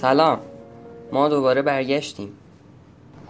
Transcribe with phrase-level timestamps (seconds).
[0.00, 0.40] سلام.
[1.12, 2.38] ما دوباره برگشتیم.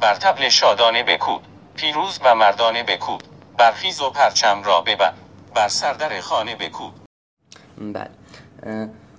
[0.00, 1.40] بر تبل شادانه بکوب.
[1.74, 3.20] پیروز و مردانه بکوب.
[3.58, 5.12] برخیز و پرچم را ببر
[5.54, 6.92] بر سردر خانه بکوب.
[7.78, 8.10] بله.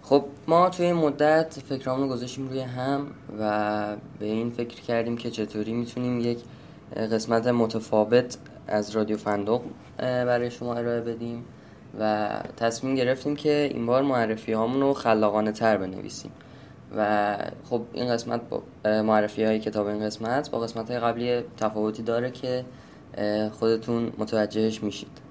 [0.03, 5.18] خب ما توی این مدت فکرامون رو گذاشتیم روی هم و به این فکر کردیم
[5.18, 6.40] که چطوری می‌تونیم یک
[6.95, 8.38] قسمت متفاوت
[8.68, 9.62] از رادیو فندق
[9.98, 11.45] برای شما ارائه بدیم
[11.99, 16.31] و تصمیم گرفتیم که این بار معرفی هامون رو خلاقانه تر بنویسیم.
[16.98, 17.38] و
[17.70, 22.32] خب این قسمت با معرفی های کتاب این قسمت با قسمت های قبلی تفاوتی داره
[22.32, 22.66] که
[23.52, 25.22] خودتون متوجهش میشید.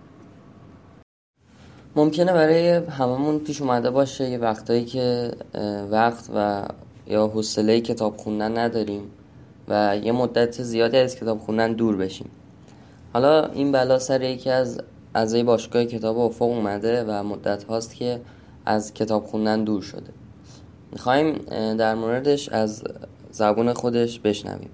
[1.97, 5.33] ممکنه برای هممون پیش اومده باشه یه وقتایی که
[5.91, 6.65] وقت و
[7.07, 9.03] یا حوصله کتاب خوندن نداریم
[9.69, 12.31] و یه مدت زیادی از کتاب خوندن دور بشیم.
[13.13, 14.81] حالا این بلا سر یکی از
[15.15, 18.21] اعضای باشگاه کتاب افق اومده و مدت هاست که
[18.67, 20.20] از کتاب خوندن دور شده.
[20.93, 21.33] می‌خوایم
[21.77, 22.85] در موردش از
[23.31, 24.71] زبون خودش بشنویم.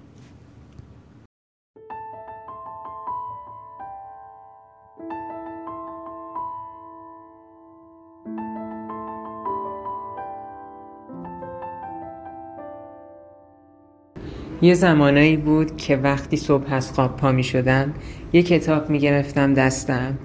[14.61, 17.93] یه زمانایی بود که وقتی صبح از خواب پا می شدم
[18.33, 20.17] یه کتاب می گرفتم دستم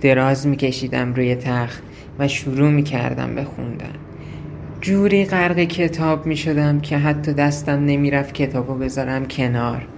[0.00, 1.82] دراز می کشیدم روی تخت
[2.18, 4.09] و شروع می کردم به خوندن.
[4.80, 9.88] جوری غرق کتاب می شدم که حتی دستم نمی رفت کتابو بذارم کنار.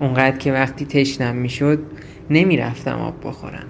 [0.00, 1.78] اونقدر که وقتی تشنم می شد
[2.30, 3.66] نمی رفتم آب بخورم.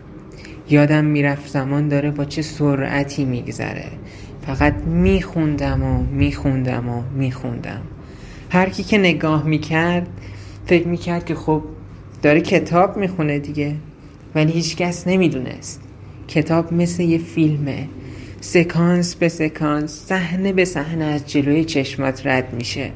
[0.70, 3.89] یادم می‌رفت زمان داره با چه سرعتی میگذره.
[4.47, 7.83] فقط میخوندم و میخوندم و میخوندم.
[8.51, 10.08] هر کی که نگاه می‌کرد
[10.67, 11.62] فکر می‌کرد که خب
[12.23, 13.75] داره کتاب می‌خونه دیگه.
[14.34, 15.83] ولی هیچکس نمی‌دونست.
[16.29, 17.89] کتاب مثل یه فیلمه.
[18.46, 22.90] سکانس به سکانس صحنه به صحنه از جلوی چشمات رد میشه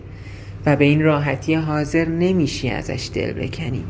[0.66, 3.84] و به این راحتی حاضر نمیشی ازش دل بکنی.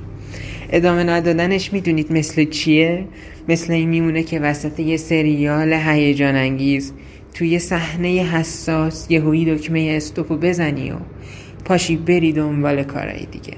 [0.71, 3.05] ادامه ندادنش می‌دونید مثل چیه؟
[3.49, 6.93] مثل این میمونه که وسط یه سریال هیجان انگیز
[7.35, 10.97] توی صحنه حساس یهویی دکمه استوپو بزنی و
[11.65, 13.55] پاشی بری دنبال کارهای دیگه.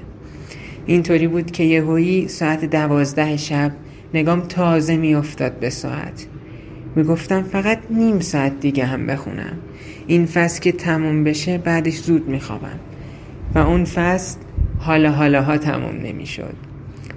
[0.85, 3.71] اینطوری بود که یهویی ساعت دوازده شب
[4.13, 6.27] نگام تازه میافتاد به ساعت.
[6.95, 9.57] می‌گفتم فقط نیم ساعت دیگه هم بخونم.
[10.07, 12.79] این فصل که تموم بشه بعدش زود میخوابم.
[13.55, 14.37] و اون فصل
[14.79, 16.53] حالا حالاها تموم نمی‌شد.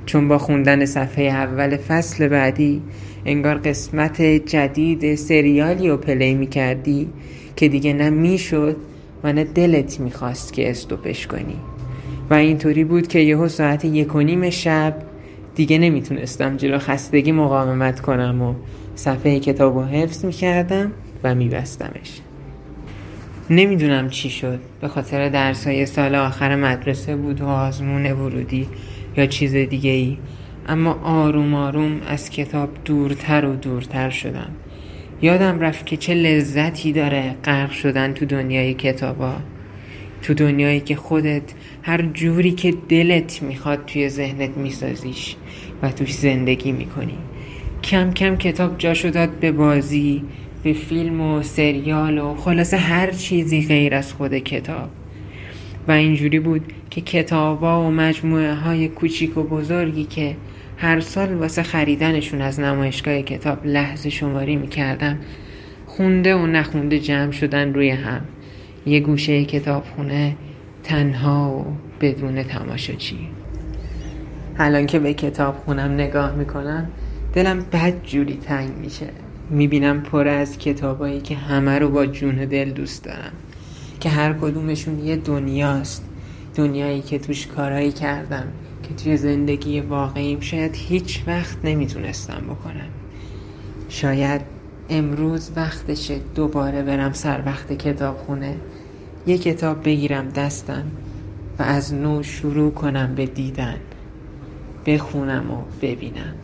[0.06, 2.82] چون با خوندن صفحه اول فصل بعدی
[3.24, 7.08] انگار قسمت جدید سریالی رو پلی می‌کردی
[7.56, 8.76] که دیگه نه می‌شد
[9.24, 11.56] و نه دلت می‌خواست که استوپش کنی.
[12.30, 14.94] و اینطوری بود که یهو ساعت یک و نیم شب
[15.54, 18.54] دیگه نمی‌تونستم جلو خستگی مقاومت کنم و
[18.96, 20.92] صفحه کتاب رو حفظ می‌کردم
[21.24, 22.20] و میبستمش.
[23.50, 24.60] نمی‌دونم چی شد.
[24.80, 28.68] به خاطر درسای سال آخر مدرسه بود و آزمون ورودی
[29.16, 30.18] یا چیز دیگه ای
[30.68, 34.50] اما آروم آروم از کتاب دورتر و دورتر شدم.
[35.22, 39.34] یادم رفت که چه لذتی داره غرق شدن تو دنیای کتابا.
[40.22, 41.42] تو دنیایی که خودت
[41.82, 45.36] هر جوری که دلت می‌خواد توی ذهنت میسازیش
[45.82, 47.18] و توش زندگی می‌کنی.
[47.86, 50.24] کم کم کتاب جاشو داد به بازی
[50.62, 54.88] به فیلم و سریال و خلاصه هر چیزی غیر از خود کتاب.
[55.88, 60.36] و اینجوری بود که کتابا و مجموعه های کوچیک و بزرگی که
[60.76, 65.18] هر سال واسه خریدنشون از نمایشگاه کتاب لحظه شماری می‌کردم
[65.86, 68.20] خونده و نخونده جمع شدن روی هم.
[68.86, 70.36] یه گوشه کتابخونه
[70.82, 71.64] تنها و
[72.00, 73.18] بدون تماشاچی.
[74.58, 76.88] الان که به کتاب خونم نگاه می‌کنم
[77.36, 79.06] دلم بد جوری تنگ میشه.
[79.50, 83.32] می‌بینم پر از کتابایی که همه رو با جون دل دوست دارم.
[84.00, 86.04] که هر کدومشون یه دنیاست.
[86.54, 88.46] دنیایی که توش کارایی کردم.
[88.82, 92.88] که توی زندگی واقعیم شاید هیچ وقت نمی‌تونستم بکنم.
[93.88, 94.40] شاید
[94.90, 98.56] امروز وقتشه دوباره برم سر وقت کتاب خونه
[99.26, 100.84] یه کتاب بگیرم دستم
[101.58, 103.76] و از نو شروع کنم به دیدن.
[104.86, 106.34] بخونم و ببینم.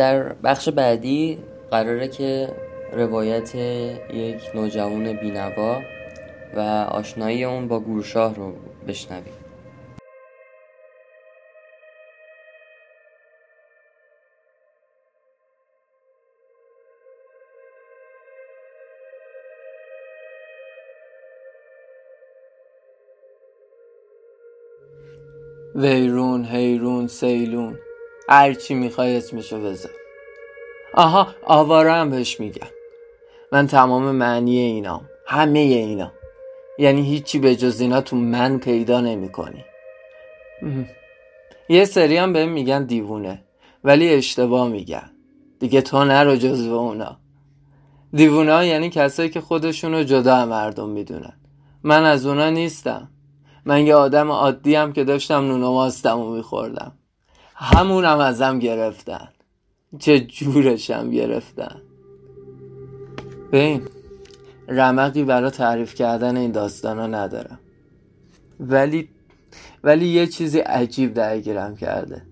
[0.00, 1.38] در بخش بعدی
[1.70, 2.48] قراره که
[2.92, 5.80] روایت یک نوجوان بینوا
[6.56, 6.60] و
[6.90, 8.52] آشنایی اون با گورشاه رو
[8.88, 9.32] بشنویم.
[25.74, 27.78] ویرون هیرون سیلون.
[28.30, 29.92] هر چی می‌خوای اسمشو بذار.
[30.94, 32.68] آها آواره هم بهش میگم
[33.52, 35.08] من تمام معنی اینام.
[35.26, 36.12] همه اینا.
[36.78, 39.64] یعنی هیچی به جز اینا تو من پیدا نمی کنی
[41.68, 43.42] یه سری هم بهم میگن دیوونه.
[43.84, 45.10] ولی اشتباه میگن.
[45.58, 47.16] دیگه تو نرو جزو اونا.
[48.12, 51.40] دیوونه ها یعنی کسایی که خودشونو جدا مردم می‌دونن.
[51.82, 53.08] من از اونا نیستم.
[53.64, 56.92] من یه آدم عادی هم که داشتم نون و ماستم میخوردم.
[57.60, 59.28] همونم ازم گرفتن.
[59.98, 61.80] چه جورشم گرفتن.
[63.52, 63.82] ببین
[64.68, 67.58] رمقی برای تعریف کردن این داستانا ندارم.
[68.60, 69.08] ولی
[69.84, 72.22] ولی یه چیزی عجیب درگیرم کرده.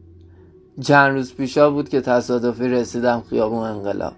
[0.80, 4.14] چند روز پیشا بود که تصادفی رسیدم خیابون انقلاب.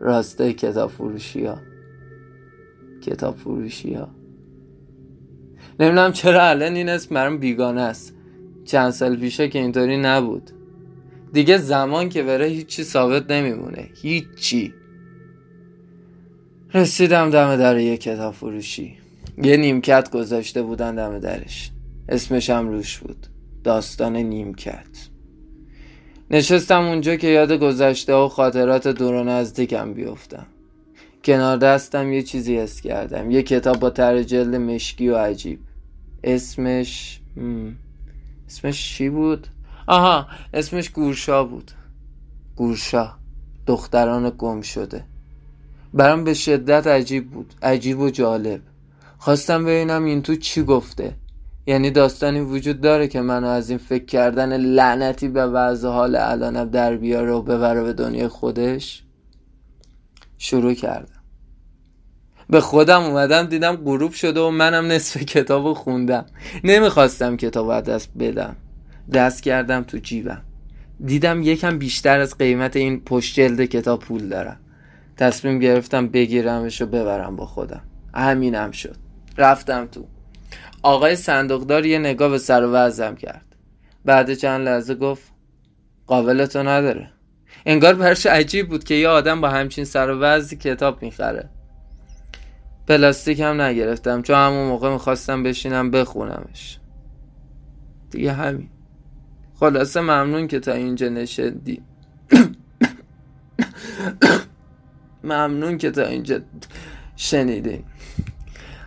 [0.00, 1.58] راسته کتاب فروشی ها
[3.02, 4.08] کتاب فروشی ها
[5.80, 8.13] نمی‌دونم چرا الان این اسم برام بیگانه است.
[8.64, 10.50] چند سال پیشه که اینطوری نبود.
[11.32, 13.88] دیگه زمان که بره هیچی ثابت نمیمونه.
[14.02, 14.74] هیچی.
[16.74, 18.96] رسیدم دم در یه کتاب فروشی.
[19.42, 21.70] یه نیمکت گذاشته بودن دم درش.
[22.08, 23.26] اسمش هم روش بود.
[23.64, 25.08] داستان نیمکت.
[26.30, 30.46] نشستم اونجا که یاد گذشته و خاطرات دور و نزدیکم بیفتم.
[31.24, 33.30] کنار دستم یه چیزی حس کردم.
[33.30, 35.58] یه کتاب با تر جلد مشکی و عجیب.
[36.24, 37.20] اسمش
[38.54, 39.46] اسمش چی بود؟
[39.86, 41.70] آها اسمش گورشا بود.
[42.56, 43.12] گورشا
[43.66, 45.04] دختران گم شده.
[45.94, 48.60] برام به شدت عجیب بود عجیب و جالب.
[49.18, 51.14] خواستم ببینم این تو چی گفته.
[51.66, 56.70] یعنی داستانی وجود داره که منو از این فکر کردن لعنتی به وضع حال الانم
[56.70, 59.02] در بیاره و ببره به دنیای خودش؟
[60.38, 61.13] شروع کردم.
[62.50, 66.26] به خودم اومدم دیدم غروب شده و منم نصف کتاب خوندم.
[66.64, 68.56] نمی‌خواستم کتاب دست بدم.
[69.12, 70.42] دست کردم تو جیبم.
[71.04, 74.60] دیدم یکم بیشتر از قیمت این پشت جلد کتاب پول دارم.
[75.16, 77.82] تصمیم گرفتم بگیرمش و ببرم با خودم.
[78.14, 78.96] همینم شد.
[79.38, 80.06] رفتم تو.
[80.82, 83.44] آقای صندوقدار یه نگاه به سر وزم کرد.
[84.04, 85.22] بعد چند لحظه گفت
[86.06, 87.10] قابلتو نداره.
[87.66, 91.48] انگار برش عجیب بود که یه آدم با همچین سر وزی کتاب می‌خره.
[92.86, 94.22] پلاستیک هم نگرفتم.
[94.22, 96.78] چون همون موقع می‌خواستم بشینم بخونمش.
[98.10, 98.68] دیگه همین.
[99.60, 101.82] خلاصه ممنون که تا اینجا نشدی.
[105.24, 106.40] ممنون که تا اینجا
[107.16, 107.84] شنیدین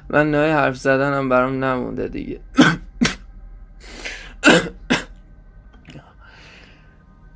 [0.10, 2.40] من نهای حرف زدنم برام نمونده دیگه.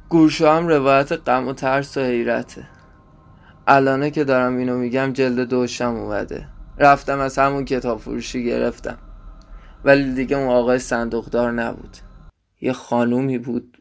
[0.09, 2.67] گوشا هم روایت غم و ترس و حیرته.
[3.73, 6.47] الانه که دارم اینو میگم جلد دوشم اومده.
[6.77, 8.97] رفتم از همون کتاب فروشی گرفتم.
[9.83, 11.97] ولی دیگه اون آقای صندوقدار نبود.
[12.61, 13.77] یه خانومی بود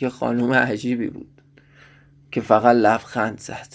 [0.00, 1.42] یه خانوم عجیبی بود
[2.30, 3.74] که فقط لبخند زد.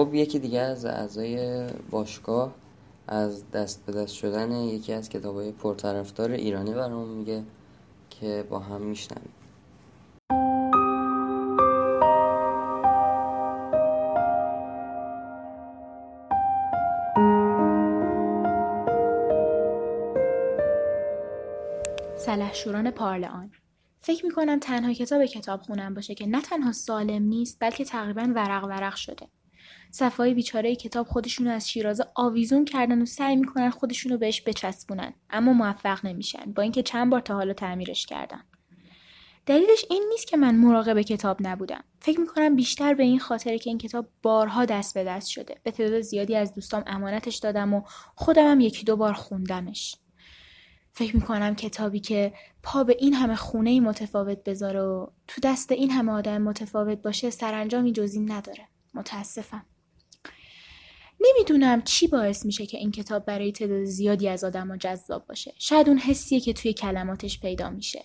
[0.00, 2.54] خب یکی دیگه از اعضای باشگاه
[3.08, 7.42] از دست به دست شدن یکی از کتاب های پرطرفدار ایرانی برامون میگه
[8.10, 9.32] که با هم میشنویم.
[22.16, 23.50] سلحشوران پارلان
[24.00, 28.64] فکر می‌کنم تنها کتاب کتاب خونم باشه که نه تنها سالم نیست بلکه تقریبا ورق
[28.64, 29.39] ورق شده.
[29.90, 35.52] صفای بیچاره کتاب خودشونو از شیرازه آویزون کردن و سعی می‌کنن خودشونو بهش بچسبونن اما
[35.52, 38.42] موفق نمیشن با اینکه چند بار تا حالا تعمیرش کردن.
[39.46, 41.84] دلیلش این نیست که من مراقب کتاب نبودم.
[42.00, 45.54] فکر می‌کنم بیشتر به این خاطره که این کتاب بارها دست به دست شده.
[45.62, 47.82] به تعداد زیادی از دوستام امانتش دادم و
[48.14, 49.96] خودم هم یکی دو بار خوندمش.
[50.92, 55.90] فکر می‌کنم کتابی که پا به این همه خونه متفاوت بذاره و تو دست این
[55.90, 58.68] همه آدم متفاوت باشه سرانجامی جزی نداره.
[58.94, 59.66] متاسفم.
[61.20, 65.54] نمی‌دونم چی باعث میشه که این کتاب برای تعداد زیادی از آدم جذاب باشه.
[65.58, 68.04] شاید اون حسیه که توی کلماتش پیدا میشه.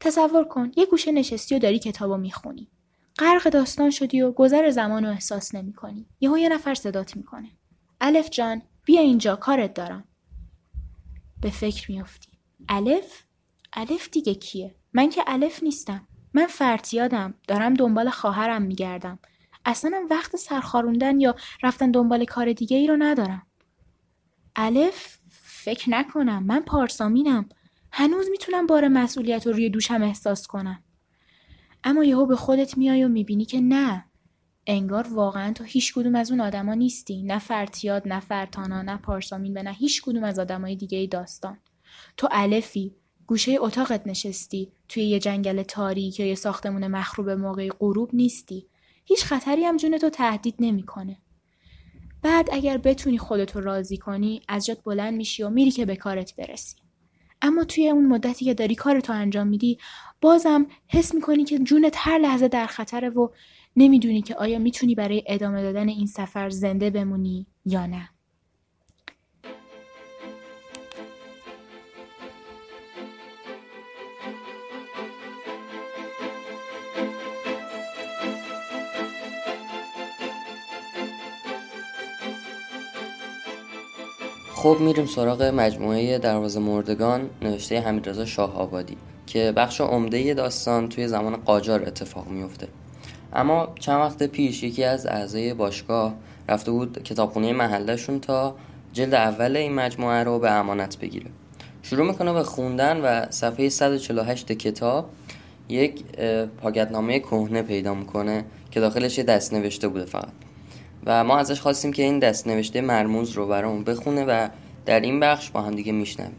[0.00, 2.70] تصور کن یه گوشه نشستی و داری کتابو می‌خونی.
[3.18, 6.06] غرق داستان شدی و گذر زمان رو احساس نمی‌کنی.
[6.20, 7.50] یهو یه نفر صدات می‌کنه.
[8.00, 10.04] الف جان بیا اینجا کارت دارم.
[11.40, 12.30] به فکر میافتی.
[12.68, 13.22] الف؟
[13.72, 16.08] الف دیگه کیه؟ من که الف نیستم.
[16.34, 19.18] من فرتیادم دارم دنبال خواهرم میگردم.
[19.64, 23.46] اصلا وقت سرخاروندن یا رفتن دنبال کار دیگه ای رو ندارم.
[24.56, 26.42] الف فکر نکنم.
[26.42, 27.48] من پارسامینم.
[27.92, 30.82] هنوز می‌تونم بار مسئولیت رو روی دوشم احساس کنم.
[31.84, 34.04] اما یهو به خودت میای و می‌بینی که نه.
[34.66, 37.22] انگار واقعا تو هیچ کدوم از اون آدما نیستی.
[37.22, 41.58] نه فرتیاد نه فرتانا نه پارسامین و نه هیچ کدوم از آدمای دیگه ای داستان.
[42.16, 42.94] تو الفی
[43.26, 44.72] گوشه اتاقت نشستی.
[44.88, 48.66] توی یه جنگل تاریک یا یه ساختمون مخروب موقع غروب نیستی.
[49.04, 51.16] هیچ خطری هم جونتو تهدید نمی‌کنه.
[52.22, 56.36] بعد اگر بتونی خودتو راضی کنی از جات بلند میشی و میری که به کارت
[56.36, 56.76] برسی.
[57.42, 59.78] اما توی اون مدتی که داری کارتو انجام میدی
[60.20, 63.28] بازم حس می‌کنی که جونت هر لحظه در خطره و
[63.76, 68.08] نمی‌دونی که آیا می‌تونی برای ادامه دادن این سفر زنده بمونی یا نه.
[84.62, 91.08] خب میریم سراغ مجموعه دروازه مردگان نوشته حمیدرضا شاه آبادی که بخش عمده داستان توی
[91.08, 92.68] زمان قاجار اتفاق میفته
[93.32, 96.14] اما چند وقت پیش یکی از اعضای باشگاه
[96.48, 98.54] رفته بود کتابخونه محلشون تا
[98.92, 101.26] جلد اول این مجموعه رو به امانت بگیره.
[101.82, 105.10] شروع می‌کنه به خوندن و صفحه 148 کتاب
[105.68, 106.04] یک
[106.62, 110.32] پاکتنامه کهنه پیدا می‌کنه که داخلش یه دست نوشته بوده فقط.
[111.06, 114.48] و ما ازش خواستیم که این دست نوشته مرموز رو برامون بخونه و
[114.86, 116.36] در این بخش با هم دیگه میشنویم.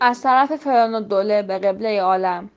[0.00, 2.50] از طرف فرعون دوله به قبله عالم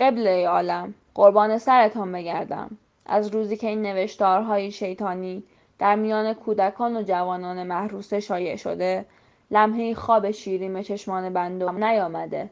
[0.00, 2.78] قبله عالم قربان سرتان بگردم.
[3.06, 5.42] از روزی که این نوشتارهای شیطانی
[5.82, 9.04] در میان کودکان و جوانان محروسه شایع شده
[9.50, 12.50] لمحه خواب شیرین چشمان بندم نیامده.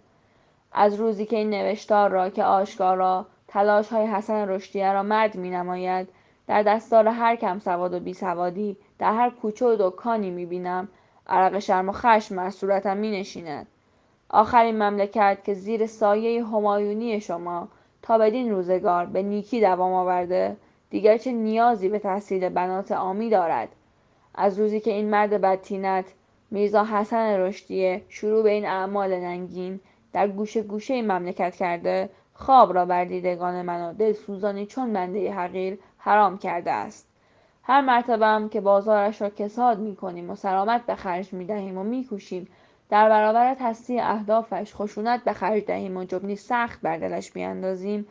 [0.72, 5.50] از روزی که این نوشتار را که آشکارا تلاش های حسن رشدیه را مرد می
[5.50, 6.08] نماید
[6.46, 10.88] در دستار هر کم سواد و بی سوادی در هر کوچه و دکانی می بینم
[11.26, 13.66] عرق شرم و خشم بر صورتم می نشیند
[14.28, 17.68] آخرین مملکت که زیر سایه همایونی شما
[18.02, 20.56] تا بدین روزگار به نیکی دوام آورده
[20.90, 23.68] دیگر چه نیازی به تحصیل بنات آمی دارد؟
[24.35, 26.04] از روزی که این مرد بدتینت
[26.50, 29.80] میرزا حسن رشدیه شروع به این اعمال ننگین
[30.12, 35.32] در گوشه گوشه این مملکت کرده خواب را بر دیدگان من و دلسوزانی چون بنده
[35.32, 37.06] حقیر حرام کرده است.
[37.62, 41.78] هر مرتبه هم که بازارش را کساد می کنیم و سرامت به خرج می دهیم
[41.78, 42.49] و می کوشیم
[42.88, 48.06] در برابر تصدیع اهدافش خشونت به خرج دهیم و جبنی سخت بر دلش بیاندازیم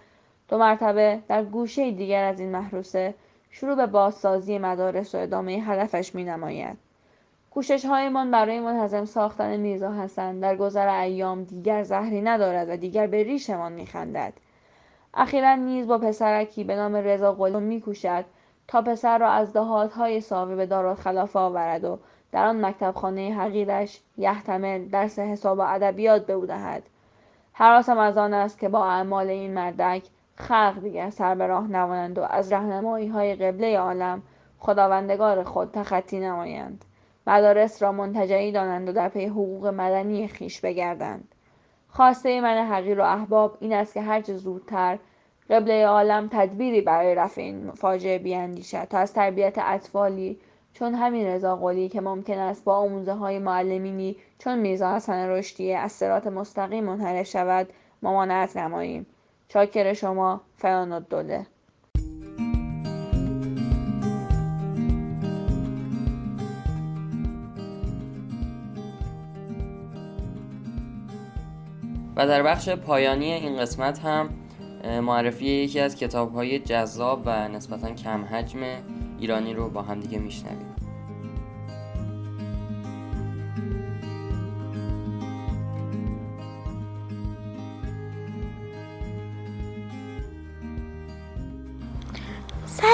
[0.50, 3.14] دو مرتبه در گوشه دیگر از این محروسه
[3.52, 6.78] شروع به بازسازی مدارس و ادامه هدفش می نماید.
[7.52, 13.08] کوشش هایمان برای منتظم ساختن میرزا حسن در گذر ایام دیگر زهری ندارد و دیگر
[13.08, 14.34] به ریشمان میخندد
[15.14, 18.26] اخیرا نیز با پسرکی به نام رضا قلی میکوشد
[18.68, 22.00] تا پسر را از دهاتهای ساوی به دارالخلافه آورد و
[22.32, 26.84] در آن مکتبخانه حقیرش یحتمل درس حساب و ادبیات به او دهد
[27.54, 30.04] حراسم از آن است که با اعمال این مردک
[30.40, 34.22] خلق دیگر سر به راه نمانند و از رهنمایی های قبله عالم
[34.60, 36.86] خداوندگار خود تخطی نمایند.
[37.28, 41.36] مدارس را منتجعی دانند و در پی حقوق مدنی خیش بگردند.
[41.90, 45.00] خواسته من حقیر و احباب این است که هرچه زودتر
[45.50, 50.40] قبله عالم تدبیری برای رفع این فاجعه بیاندیشد تا از تربیت اطفالی
[50.74, 55.78] چون همین رضا قلی که ممکن است با آموزه های معلمینی چون میرزا حسن رشدیه
[55.78, 57.68] از سرات مستقیم منحرف شود
[58.02, 59.06] ممانعت نماییم.
[59.50, 61.46] چاکر شما فران الدوله.
[72.16, 74.30] و در بخش پایانی این قسمت هم
[75.02, 78.60] معرفی یکی از کتاب های جذاب و نسبتا کم حجم
[79.20, 80.69] ایرانی رو با هم دیگه میشنویم.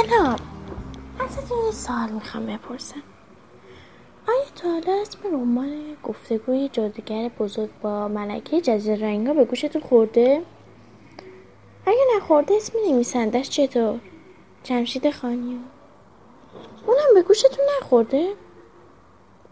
[0.10, 0.36] سلام
[1.20, 3.04] ازتون یه سوال می‌خوام بپرسم
[4.28, 10.42] آیا تا حالا اسم رمان گفتگوی جادوگر بزرگ با ملکه جزیره رنگا به گوشتون خورده؟
[11.86, 14.00] اگه نخورده اسم نویسندش چطور؟
[14.64, 15.60] جمشید خانی
[16.88, 18.34] اونم به گوشتون نخورده؟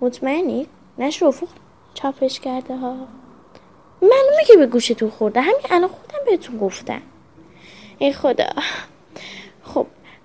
[0.02, 0.68] مطمئنی؟
[0.98, 1.48] نشر افق
[1.94, 2.96] چاپش کرده ها
[4.02, 7.02] معلومه که به گوشتون خورده همین الان خودم بهتون گفتم
[7.98, 8.50] ای خدا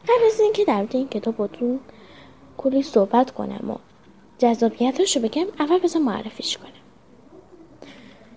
[0.08, 1.80] قبل از اینکه در این کتاب باتون
[2.56, 3.76] کلی صحبت کنم و
[4.38, 6.72] جذابیتش رو بگم اول بذار معرفیش کنم.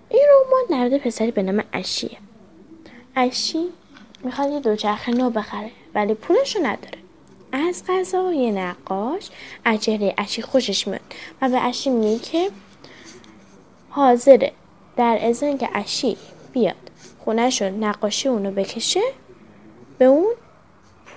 [0.10, 2.18] این رمان در پسری به نام اشیه
[3.16, 3.68] اشی
[4.24, 6.98] می‌خواد یه دوچرخه نو بخره ولی پولشو نداره.
[7.52, 9.30] از غذا یه نقاش
[9.66, 11.02] از اشی خوشش میاد
[11.42, 12.50] و به اشی میگه که
[13.90, 14.52] حاضره.
[14.98, 16.18] در ازن که اشی
[16.52, 16.76] بیاد
[17.26, 19.02] خونهشو نقاشی اونو بکشه
[19.98, 20.34] به اون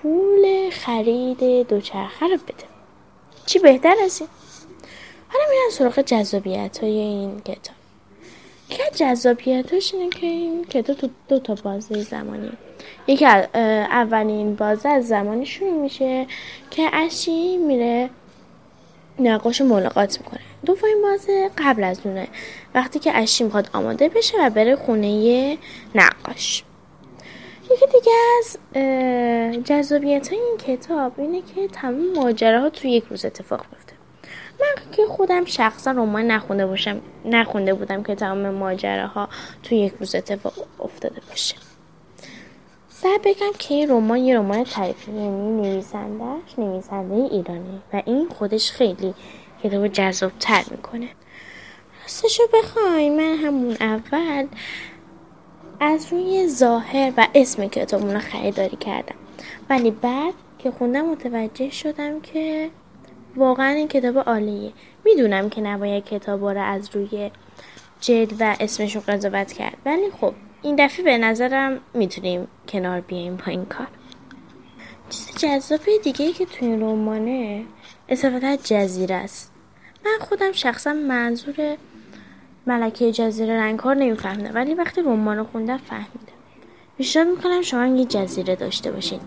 [0.04, 2.64] پول خرید دوچرخه رو بده.
[3.46, 4.28] چی بهتر از این؟
[5.28, 7.75] حالا میرن سراغ جذابیت های این کتاب.
[8.70, 12.50] یکی از جذابیتش اینه که این کتاب تو دو تا بازه زمانی.
[13.06, 16.26] یکی اولین بازه از زمانی شروع میشه
[16.70, 18.11] که اشی میره
[19.18, 20.40] نقاش ملاقات می‌کنه.
[20.66, 22.28] دومین بازه قبل از اونه.
[22.75, 25.58] وقتی که اشی می‌خواد آماده بشه و بره خونه
[25.94, 26.64] نقاش.
[27.71, 28.56] یکی دیگه از
[29.64, 33.92] جذابیت های این کتاب اینه که تمام ماجراها توی یک روز اتفاق بیفته
[34.61, 39.28] من که خودم شخصا رمان نخونده باشم نخونده بودم که تمام ماجراها
[39.62, 41.56] توی یک روز اتفاق افتاده باشه.
[43.04, 48.71] بعد بگم که این رمان یه رمان تعریفی یعنی نویسندهش نویسنده ایرانی و این خودش
[48.71, 49.14] خیلی
[49.62, 51.09] کتاب جذاب تر می‌کنه.
[52.02, 54.47] راستشو بخوای من همون اول
[55.81, 59.14] از روی ظاهر و اسم کتاب رو خریداری کردم.
[59.71, 62.71] ولی بعد که خوندم متوجه شدم که
[63.37, 64.73] واقعا این کتاب عالیه.
[65.04, 67.31] می‌دونم که نباید کتاب رو از روی
[68.00, 69.76] جلد و اسمشون قضاوت کرد.
[69.87, 73.88] ولی خب این دفعه به نظرم می‌تونیم کنار بیایم با این کار.
[75.11, 77.64] چیز جذاب دیگه ای که توی این رمانه
[78.09, 79.52] اصافتا جزیره است.
[80.04, 81.77] من خودم شخصا منظور
[82.66, 86.35] ملکه جزیره رنگکار نمیفهمیدم ولی وقتی رمان رو خوندم فهمیدم
[86.98, 89.20] پیشنهاد می‌کنم شما یه جزیره داشته باشین.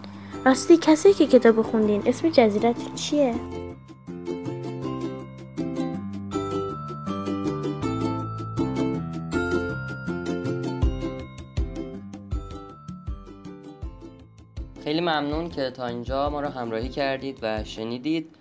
[0.45, 3.35] راستی کسی که کتاب خوندین اسم جزیره چیه؟
[14.83, 18.35] خیلی ممنون که تا اینجا ما رو همراهی کردید و شنیدید.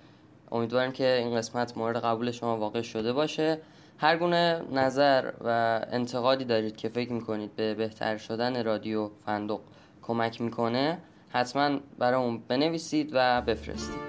[0.52, 3.60] امیدوارم که این قسمت مورد قبول شما واقع شده باشه.
[3.98, 9.60] هر گونه نظر و انتقادی دارید که فکر می‌کنید به بهتر شدن رادیو فندق
[10.02, 14.05] کمک می‌کنه حتما برای اون بنویسید و بفرستید.